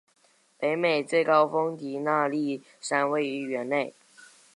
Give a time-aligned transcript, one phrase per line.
[0.57, 3.93] 北美最高峰迪纳利山位于园内。